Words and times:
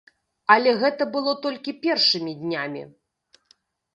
Але 0.53 0.71
гэта 0.83 1.03
было 1.15 1.35
толькі 1.43 1.75
першымі 1.83 2.31
днямі. 2.41 2.81